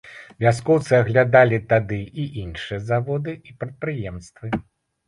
[0.43, 4.57] Вяскоўцы аглядалі тады і іншыя заводы і прадпрыемствы.